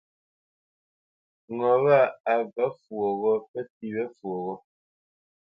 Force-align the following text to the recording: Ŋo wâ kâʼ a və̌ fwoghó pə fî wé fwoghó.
Ŋo 1.55 1.69
wâ 1.83 1.97
kâʼ 2.05 2.13
a 2.31 2.33
və̌ 2.53 2.65
fwoghó 2.81 3.31
pə 3.49 3.59
fî 3.73 3.87
wé 3.95 4.03
fwoghó. 4.17 4.53